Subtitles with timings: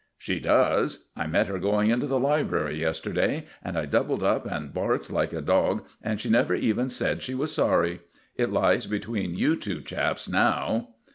[0.17, 1.09] "She does.
[1.15, 5.31] I met her going into the library yesterday, and I doubled up and barked like
[5.31, 7.99] a dog, and she never even said she was sorry.
[8.35, 10.87] It lies between you two chaps now."